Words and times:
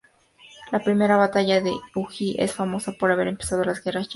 La 0.71 0.79
primera 0.79 1.15
batalla 1.15 1.61
de 1.61 1.73
Uji 1.93 2.35
es 2.39 2.55
famosa 2.55 2.91
por 2.93 3.11
haber 3.11 3.27
empezado 3.27 3.63
las 3.63 3.83
Guerras 3.83 4.07
Genpei. 4.07 4.09